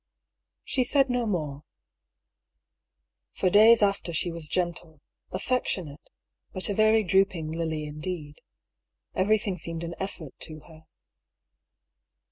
She 0.63 0.83
said 0.83 1.11
no 1.11 1.27
more. 1.27 1.61
For 3.33 3.51
days 3.51 3.83
after 3.83 4.13
she 4.13 4.31
was 4.31 4.47
gentle, 4.47 4.99
affectionate, 5.29 6.09
but 6.53 6.69
a 6.69 6.73
very 6.73 7.03
drooping 7.03 7.51
lily 7.51 7.85
indeed. 7.85 8.41
Every 9.13 9.37
thing 9.37 9.59
seemed 9.59 9.83
an 9.83 9.93
effort 9.99 10.33
to 10.39 10.61
her. 10.61 10.87